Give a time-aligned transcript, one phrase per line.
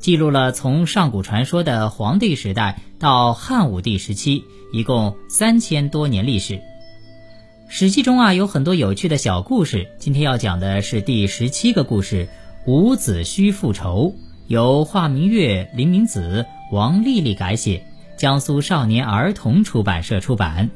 [0.00, 6.58] 记录了从上古传说的黄帝时代到汉武帝时期，一共三千多年历史。
[7.68, 9.88] 史记中啊有很多有趣的小故事。
[9.98, 12.28] 今天要讲的是第十七个故事——
[12.66, 14.14] 伍子胥复仇，
[14.46, 17.84] 由华明月、林明子、王丽丽改写，
[18.16, 20.70] 江苏少年儿童出版社出版。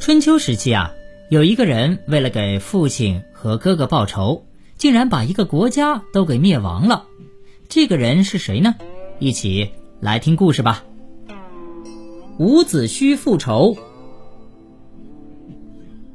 [0.00, 0.90] 春秋时期啊，
[1.28, 4.46] 有一个人为了给父亲和哥哥报仇，
[4.78, 7.04] 竟然把一个国家都给灭亡了。
[7.74, 8.74] 这个人是谁呢？
[9.18, 10.84] 一起来听故事吧。
[12.36, 13.78] 伍子胥复仇。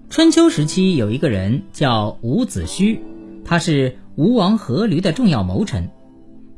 [0.07, 2.99] 春秋时期有一个人叫伍子胥，
[3.43, 5.89] 他是吴王阖闾的重要谋臣。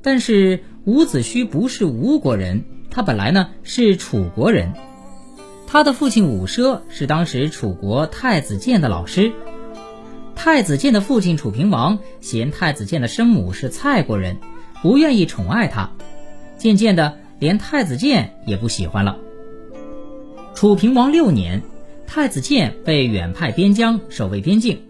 [0.02, 4.74] 但是伍子胥不是吴国人，他本来呢是楚国人。
[5.66, 9.32] 他的父亲伍奢是当时楚国太子建的老师。
[10.36, 14.36] 太子建的父亲楚平王嫌太子建的生母是蔡国人。
[14.82, 15.90] 不愿意宠爱他，
[16.58, 19.18] 渐渐的连太子建也不喜欢了。
[20.56, 21.62] 楚平王六年，
[22.08, 24.82] 太子建被远派边疆守卫边境。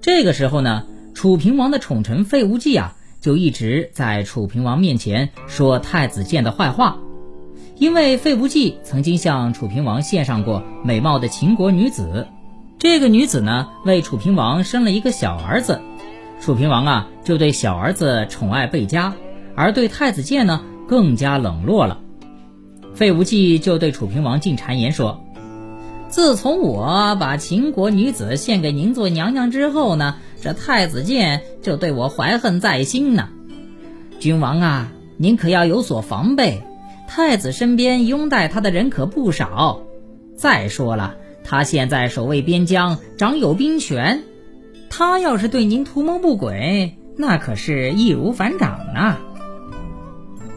[0.00, 6.98] 这个时候呢，楚平王的宠臣费无忌啊，就一直在楚平王面前说太子建的坏话。
[7.78, 12.26] 因为费无忌曾经向楚平王献上过美貌的秦国女子，
[12.78, 15.82] 这个女子呢，为楚平王生了一个小儿子。
[16.40, 19.14] 楚平王啊，就对小儿子宠爱倍加，
[19.56, 21.98] 而对太子建呢，更加冷落了。
[22.94, 25.20] 费无忌就对楚平王进谗言说
[26.08, 33.28] ：“自从我把秦国女子献给您做娘娘之后呢，这太子建就对我怀恨在心呢。
[34.20, 36.62] 君王啊，您可要有所防备，
[37.08, 39.80] 太子身边拥戴他的人可不少。
[40.36, 44.22] 再说了，他现在守卫边疆，掌有兵权。”
[44.88, 49.20] 他要是对您图谋不轨，那可是易如反掌啊！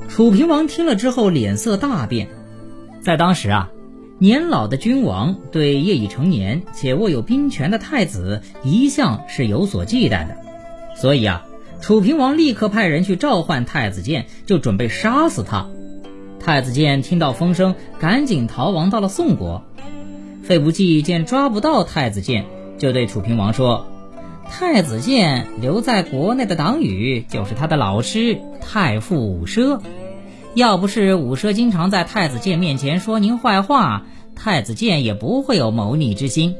[0.07, 2.27] 楚平王听了之后，脸色大变。
[3.01, 3.69] 在当时啊，
[4.17, 10.37] 年老的君王对业已成年且握有兵权的太子一向是有所忌惮的，
[10.95, 11.45] 所以啊，
[11.79, 15.67] 楚平王立刻派人去召唤太子建，就准备杀死他。
[16.39, 19.63] 太子建听到风声，赶紧逃亡到了宋国。
[20.41, 22.45] 费无忌见抓不到太子建，
[22.77, 23.85] 就对楚平王说。
[24.49, 29.79] 太子建留在国内的党羽就是他的老师太傅伍奢，
[30.53, 34.05] 要不是伍奢经常在太子建面前说您坏话，
[34.35, 36.55] 太子建也不会有谋逆之心。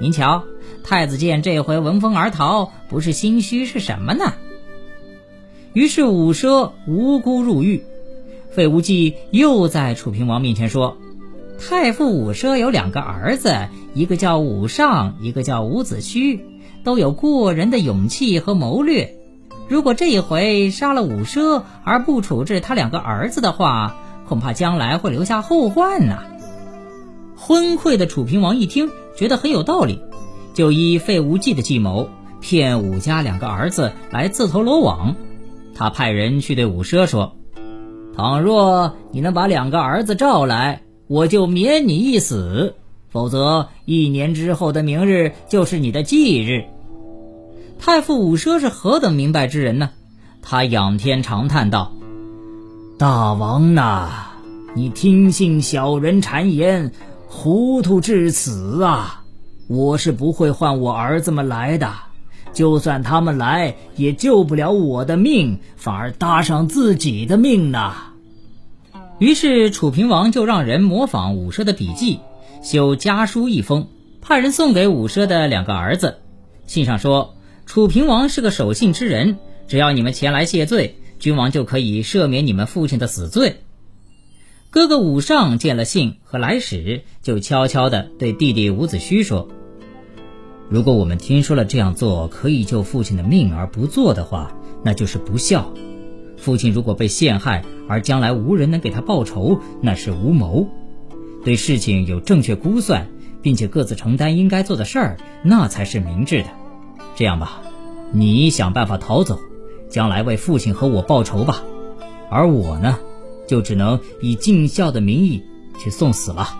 [0.00, 0.44] 您瞧，
[0.84, 4.34] 太子建这回闻风而逃，不是心虚是什么呢？
[5.72, 7.82] 于是伍奢无辜入狱，
[8.50, 10.96] 费无忌又在楚平王面前说，
[11.58, 16.40] 太傅伍奢有两个儿子，一个叫伍尚，一个叫伍子胥。
[16.84, 19.16] 都有过人的勇气和谋略，
[19.68, 23.96] 如果这一回杀了伍奢而不处置他两个儿子的话，
[24.28, 26.24] 恐怕将来会留下后患呐。
[27.36, 30.00] 昏聩的楚平王一听，觉得很有道理，
[30.54, 32.08] 就依费无忌的计谋，
[32.40, 35.16] 骗伍家两个儿子来自投罗网。
[35.74, 37.36] 他派人去对伍奢说
[38.14, 42.74] ：“倘若你能把两个儿子召来，我就免你一死。”
[43.12, 46.64] 否则，一年之后的明日就是你的忌日。
[47.78, 49.90] 太傅伍奢是何等明白之人呢？
[50.40, 51.92] 他仰天长叹道
[52.98, 54.30] ：“大王呐，
[54.74, 56.90] 你听信小人谗言，
[57.28, 59.22] 糊涂至此啊！
[59.68, 61.92] 我是不会唤我儿子们来的，
[62.54, 67.92] 就算他们来，也救不了我的命，反而搭上自己的命呢。”
[69.20, 72.18] 于是楚平王就让人模仿伍奢的笔记。
[72.62, 73.88] 修家书一封，
[74.20, 76.18] 派人送给伍奢的两个儿子。
[76.68, 77.34] 信上说，
[77.66, 83.56] 楚平王是个守信之人，只要你们前来谢罪，君王就可以赦免你们父亲的死罪。
[84.70, 89.48] 哥哥伍尚见了信和来使，就悄悄地对弟弟伍子胥说
[90.70, 95.74] ：“如果我们听说了这样做可以救父亲的命而不做的话，那就是不孝。
[96.36, 100.68] 父亲如果被陷害，而将来无人能给他报仇，那是无谋。”
[101.44, 103.08] 对事情有正确估算，
[103.42, 106.48] 并且各自承担应该做的事儿，那才是明智的。
[107.16, 107.62] 这样吧，
[108.12, 109.38] 你想办法逃走，
[109.90, 111.62] 将来为父亲和我报仇吧。
[112.30, 112.98] 而我呢，
[113.46, 115.42] 就只能以尽孝的名义
[115.78, 116.56] 去送死了。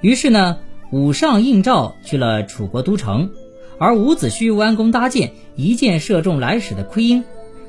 [0.00, 0.58] 于是呢，
[0.92, 3.30] 武上应召去了楚国都城，
[3.78, 7.24] 而伍子胥弯弓搭箭，一箭射中来使的盔缨。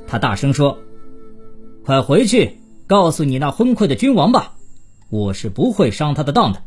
[0.08, 0.80] 他大声说
[1.86, 2.58] ：“快回去
[2.88, 4.56] 告诉你那昏聩的君王吧，
[5.10, 6.62] 我是不会上他的当的。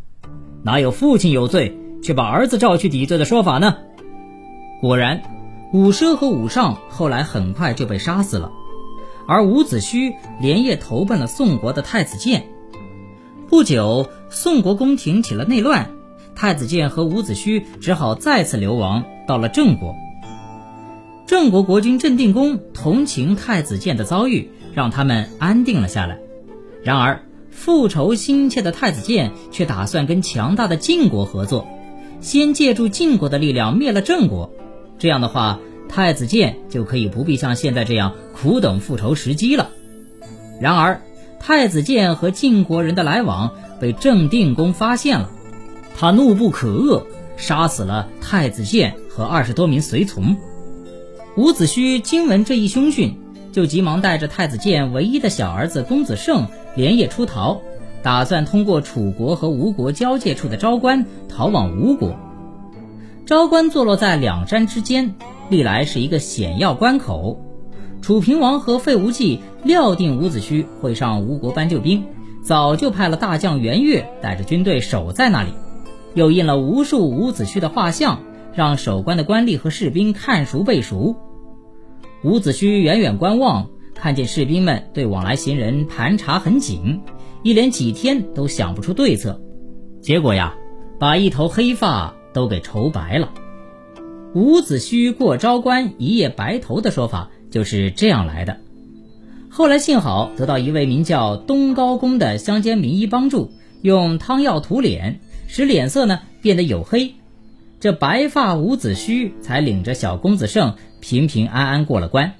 [0.65, 3.77] 哪有父亲有罪却把儿子召去抵罪的说法呢？”
[4.81, 5.23] 果然，
[5.73, 8.51] 伍奢和伍尚后来很快就被杀死了，
[9.27, 12.45] 而伍子胥连夜投奔了宋国的太子建。
[13.49, 15.91] 不久，宋国宫廷起了内乱，
[16.35, 19.95] 太子建和伍子胥只好再次流亡到了郑国。
[21.27, 26.19] 郑国国君郑定公同情太子建的遭遇，让他们安定了下来。
[26.83, 27.23] 然而，
[27.53, 31.69] 复仇心切的太子建却打算跟强大的晋国合作，
[32.21, 34.51] 先借助晋国的力量灭了郑国。
[34.99, 39.71] 这样的话，太子建就可以不必像现在这样苦等复仇时机了。
[40.61, 41.03] 然而，
[41.39, 43.51] 太子建和晋国人的来往
[43.81, 45.31] 被郑定公发现了，
[45.97, 47.05] 他怒不可遏，
[47.37, 50.37] 杀死了太子建和二十多名随从。
[51.37, 53.19] 伍子胥听闻这一凶讯，
[53.53, 57.61] 就急忙带着太子建唯一的小儿子公子胜连夜出逃，
[58.03, 62.17] 打算通过楚国和吴国交界处的昭关逃往吴国。
[63.27, 65.15] 昭关坐落在两山之间，
[65.49, 67.41] 历来是一个险要关口。
[68.01, 72.05] 楚平王和费无忌料定伍子胥会上吴国搬救兵，
[72.43, 75.51] 早就派了大将袁岳带着军队守在那里，
[76.15, 78.19] 又印了无数伍子胥的画像，
[78.55, 81.15] 让守关的官吏和士兵看熟背熟。
[82.25, 87.01] 伍子胥远远观望，看见士兵们对往来行人盘查很紧，
[87.43, 89.41] 一连几天都想不出对策，
[90.01, 90.55] 结果呀，
[90.99, 93.33] 把一头黑发都给愁白了。
[94.35, 97.31] 伍子胥过昭关一夜白头的说法。
[97.53, 98.57] 就是这样来的。
[99.51, 103.53] 后来幸好得到一位名叫东高公的乡间名医帮助，
[103.83, 107.15] 用汤药涂脸，使脸色呢变得黝黑。
[107.79, 112.33] 这白发伍子胥才领着小公子胜平平安安过了关。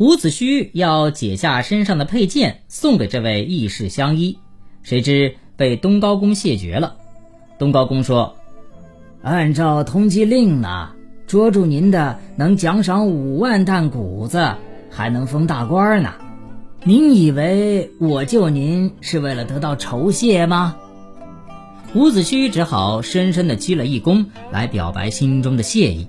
[0.00, 4.38] 伍子胥要解下身上的佩剑送给这位义士相依，
[4.82, 6.96] 谁知被东高公谢绝了。
[7.58, 8.34] 东高公说
[9.20, 10.92] ：“按照通缉令呢。”
[11.28, 14.56] 捉住您的能奖赏五万担谷子，
[14.90, 16.14] 还能封大官呢。
[16.82, 20.76] 您以为我救您是为了得到酬谢吗？
[21.94, 26.08] 伍子胥只好深深地鞠了一躬，来表白心中的谢意。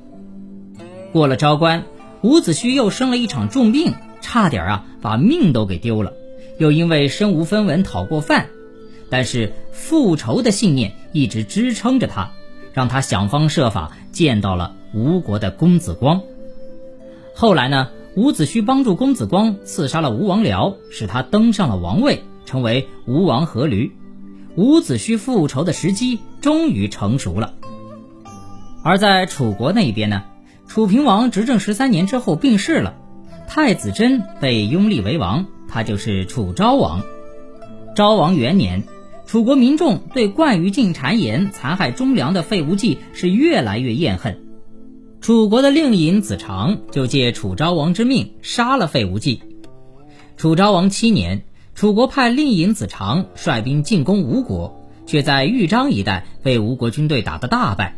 [1.12, 1.84] 过了昭关，
[2.21, 6.13] 伍子胥又生了一场重病，差点啊把命都给丢了。
[6.57, 8.47] 又因为身无分文讨过饭，
[9.09, 12.31] 但是复仇的信念一直支撑着他，
[12.73, 14.75] 让他想方设法见到了。
[14.94, 16.21] 吴国的公子光，
[17.33, 17.89] 后来呢？
[18.13, 23.89] 伍子胥帮助公子光刺杀了吴王僚，使他登上了王位，成为吴王阖闾。
[24.57, 27.53] 伍子胥复仇的时机终于成熟了。
[28.83, 30.23] 而在楚国那一边呢？
[30.71, 32.95] 楚平王执政十三年之后病逝了，
[33.45, 37.01] 太子真被拥立为王，他就是楚昭王。
[37.94, 38.81] 昭王元年，
[39.25, 44.45] 楚国民众对惯于进谗言、残害忠良的费无忌是越来越厌恨。
[45.19, 49.44] 楚国的令尹子长就借楚昭王之命杀了费无忌。
[50.37, 51.44] 楚昭王七年，
[51.75, 57.97] 楚国派令尹子长率兵进攻吴国，却在豫章一带被吴国军队打得大败。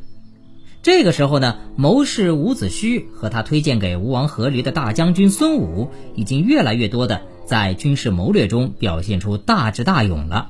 [0.84, 10.50] 这个时候呢，谋士伍子胥和他推荐给吴王阖闾的大将军孙武，已经越来越多的在军事谋略中表现出大智大勇了。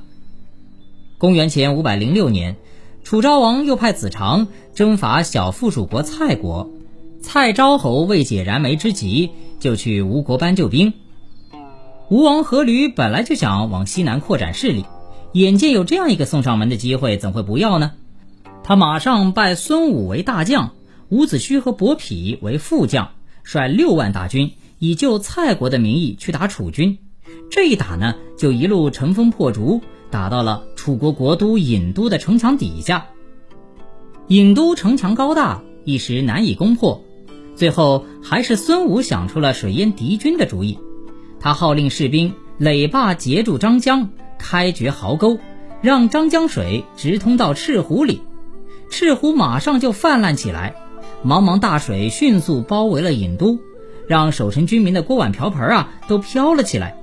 [1.18, 2.56] 公元前五百零六年。
[3.04, 6.70] 楚昭王又派子长征伐小附属国蔡国，
[7.20, 9.28] 蔡昭侯为解燃眉之急，
[9.60, 10.94] 就去吴国搬救兵。
[12.08, 14.86] 吴王阖闾本来就想往西南扩展势力，
[15.34, 17.92] 眼见有这样一个送上门的机会，怎会不要呢？
[18.66, 20.74] 他马上拜孙武为大将，
[21.10, 23.10] 伍子胥和伯嚭为副将，
[23.42, 26.98] 率六万大军以救蔡国的名义去打楚军。
[27.50, 29.82] 这一打呢，就一路乘风破竹。
[30.10, 33.06] 打到了楚国国都郢都的城墙底下。
[34.28, 37.02] 郢都城墙高大，一时难以攻破。
[37.56, 40.78] 最后还是孙武想出了水淹敌军的主意。
[41.40, 45.38] 他号令士兵垒坝截住张江，开掘壕沟，
[45.82, 48.22] 让张江水直通到赤湖里。
[48.96, 50.76] 赤湖马上就泛滥起来，
[51.26, 53.58] 茫茫大水迅速包围了郢都，
[54.06, 56.96] 让守城军民的锅碗瓢盆啊都飘了起来。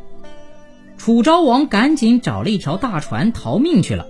[0.98, 4.07] 楚昭王赶紧找了一条大船逃命去了。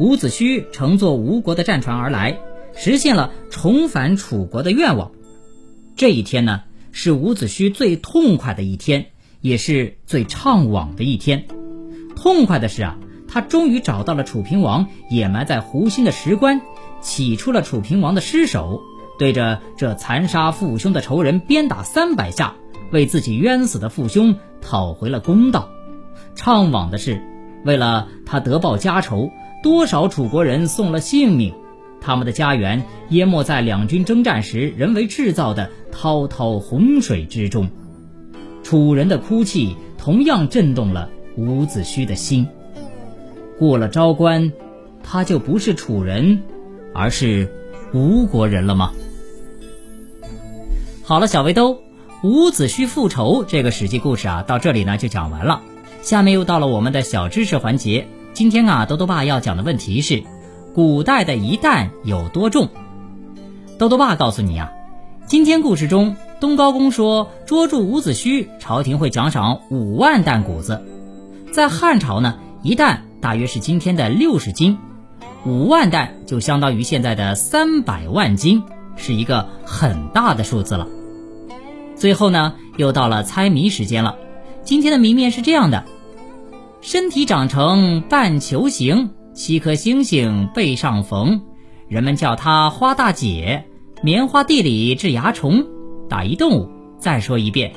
[0.00, 2.40] 伍子胥乘坐吴国的战船而来，
[2.74, 5.12] 实现了重返楚国的愿望。
[5.94, 9.06] 这一天呢，是伍子胥最痛快的一天，
[9.40, 11.46] 也是最怅惘的一天。
[12.16, 12.98] 痛快的是啊，
[13.32, 16.60] 他终于找到了楚平王掩埋在湖心的石棺，
[17.00, 18.82] 起出了楚平王的尸首，
[19.20, 22.54] 对着这残杀父兄的仇人鞭打三百下，
[22.90, 25.70] 为自己冤死的父兄讨回了公道。
[26.34, 27.22] 怅惘的是，
[27.64, 29.30] 为了他得报家仇，
[29.62, 31.54] 多少楚国人送了性命。
[32.00, 37.68] 他们的家园淹没在两军征战时人为制造的滔滔洪水之中，
[38.62, 42.48] 楚人的哭泣同样震动了伍子胥的心。
[43.60, 44.52] 过了昭关，
[45.02, 46.40] 他就不是楚人，
[46.94, 47.52] 而是
[47.92, 48.92] 吴国人了吗？
[51.04, 51.82] 好了，小围兜，
[52.22, 55.60] 伍子胥复仇这个史记故事啊，到这里呢就讲完了。
[56.00, 60.22] 下面又到了我们的小知识环节，今天啊，豆豆爸要讲的问题是。
[60.74, 62.70] 古代的一担有多重？
[63.76, 64.72] 豆豆爸告诉你啊，
[65.26, 70.82] 今天故事中，东高公说捉住伍子胥，朝廷会奖赏五万担谷子。
[71.52, 74.78] 在汉朝呢，一担大约是今天的六十斤，
[75.44, 78.62] 五万担就相当于现在的三百万斤，
[78.96, 80.88] 是一个很大的数字了。
[81.94, 84.16] 最后呢，又到了猜谜时间了。
[84.62, 85.84] 今天的谜面是这样的：
[86.80, 89.10] 身体长成半球形。
[89.32, 91.40] 七颗星星背上缝，
[91.88, 93.64] 人们叫它花大姐。
[94.02, 95.64] 棉花地里治蚜虫，
[96.08, 96.68] 打一动物。
[96.98, 97.72] 再说一遍，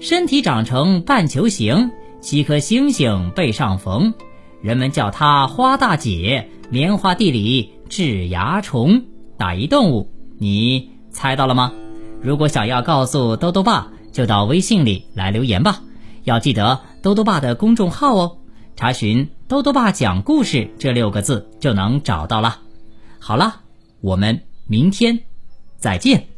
[0.00, 1.90] 身体长成半球形，
[2.20, 4.14] 七颗星星背上缝，
[4.62, 6.48] 人们叫它花大姐。
[6.70, 9.02] 棉花地里治蚜虫，
[9.36, 10.10] 打一动物。
[10.38, 11.74] 你猜到了吗？
[12.22, 15.82] 如果想要告诉兜兜爸，就到微信里来留言吧。
[16.24, 18.38] 要记得兜兜爸的公众号哦。
[18.74, 22.60] 查询“兜兜爸讲故事”这六个字就能找到了。
[23.18, 23.56] 好了，
[24.00, 25.20] 我们明天
[25.76, 26.31] 再见。